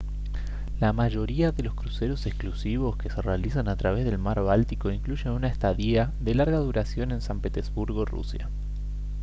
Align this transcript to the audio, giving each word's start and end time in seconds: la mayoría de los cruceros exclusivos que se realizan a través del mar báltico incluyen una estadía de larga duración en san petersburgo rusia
la 0.79 0.93
mayoría 0.93 1.51
de 1.51 1.61
los 1.61 1.75
cruceros 1.75 2.25
exclusivos 2.25 2.97
que 2.97 3.11
se 3.11 3.21
realizan 3.21 3.67
a 3.67 3.75
través 3.77 4.03
del 4.03 4.17
mar 4.17 4.41
báltico 4.41 4.89
incluyen 4.89 5.31
una 5.33 5.47
estadía 5.47 6.11
de 6.19 6.33
larga 6.33 6.57
duración 6.57 7.11
en 7.11 7.21
san 7.21 7.39
petersburgo 7.39 8.03
rusia 8.03 8.49